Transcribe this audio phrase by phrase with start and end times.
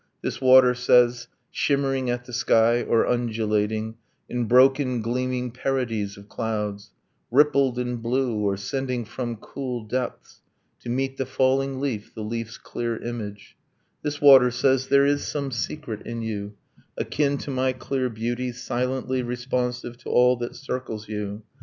[0.23, 6.89] This water says, Shimmering at the sky, or undulating In broken gleaming parodies of clouds,
[7.29, 10.41] Rippled in blue, or sending from cool depths
[10.79, 13.55] To meet the falling leaf the leaf's clear image,
[14.01, 16.55] This water says, there is some secret in you
[16.97, 21.43] Akin to my clear beauty, silently responsive To all that circles you.